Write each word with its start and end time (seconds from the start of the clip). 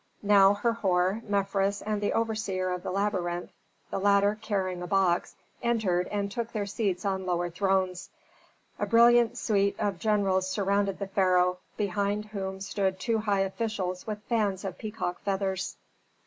Now 0.23 0.55
Herhor, 0.55 1.21
Mefres, 1.29 1.83
and 1.83 2.01
the 2.01 2.13
overseer 2.13 2.71
of 2.71 2.81
the 2.81 2.89
labyrinth, 2.89 3.51
the 3.91 3.99
latter 3.99 4.33
carrying 4.41 4.81
a 4.81 4.87
box, 4.87 5.35
entered 5.61 6.07
and 6.07 6.31
took 6.31 6.51
their 6.51 6.65
seats 6.65 7.05
on 7.05 7.27
lower 7.27 7.51
thrones. 7.51 8.09
A 8.79 8.87
brilliant 8.87 9.37
suite 9.37 9.79
of 9.79 9.99
generals 9.99 10.49
surrounded 10.49 10.97
the 10.97 11.05
pharaoh, 11.05 11.59
behind 11.77 12.25
whom 12.25 12.61
stood 12.61 12.99
two 12.99 13.19
high 13.19 13.41
officials 13.41 14.07
with 14.07 14.23
fans 14.23 14.65
of 14.65 14.79
peacock 14.79 15.19
feathers. 15.21 15.77